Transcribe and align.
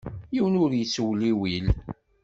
Yiwen 0.33 0.59
ur 0.63 0.71
yettewliwil. 0.75 1.65